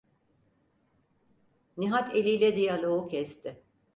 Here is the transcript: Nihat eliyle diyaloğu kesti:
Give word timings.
Nihat 1.77 2.15
eliyle 2.15 2.55
diyaloğu 2.55 3.07
kesti: 3.07 3.63